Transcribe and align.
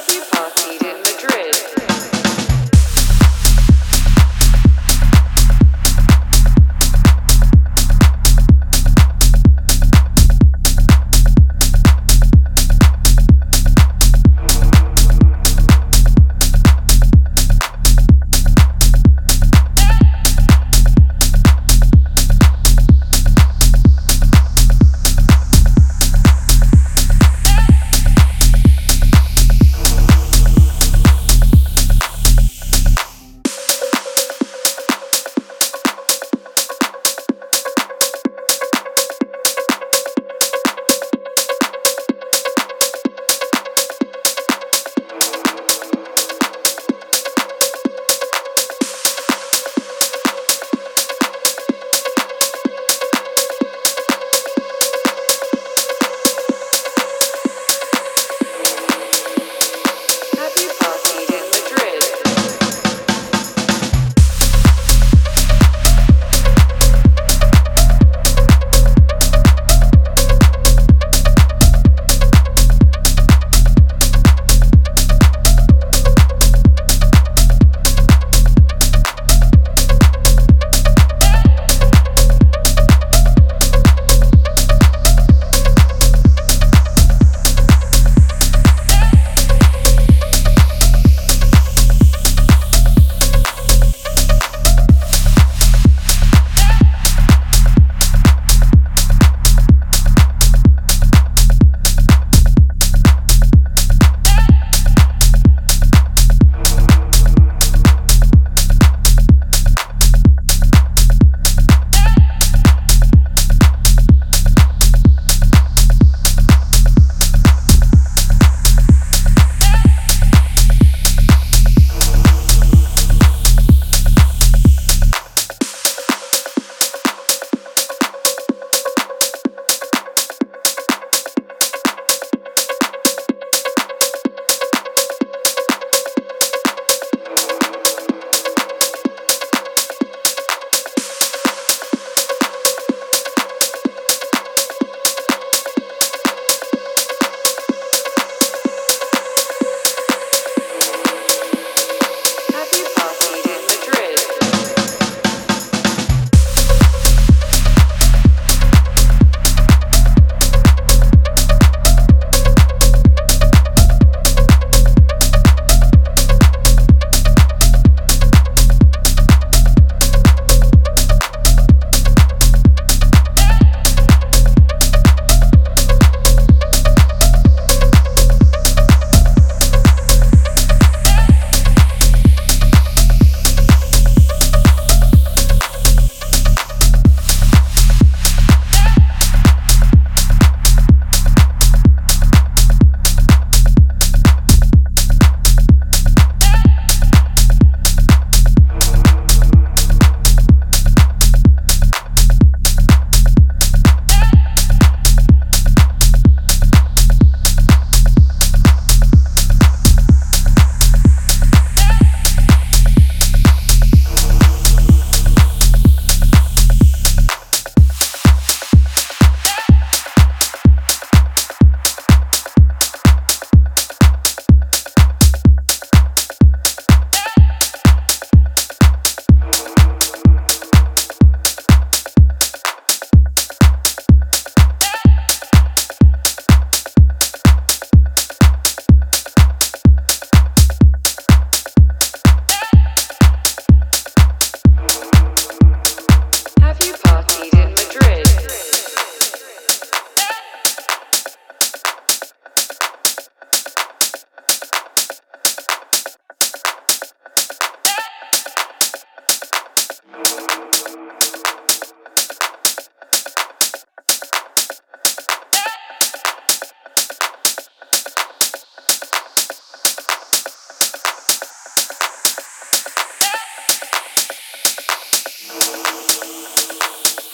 happy 0.00 0.20
party. 0.30 0.59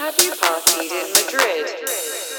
Have 0.06 0.14
you 0.22 0.30
partied 0.34 0.92
in 0.92 1.10
Madrid? 1.10 2.35